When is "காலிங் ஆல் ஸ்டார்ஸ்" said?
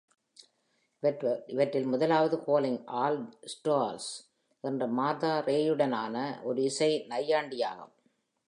2.43-4.09